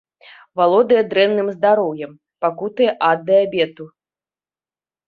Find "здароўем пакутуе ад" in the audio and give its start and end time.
1.57-3.19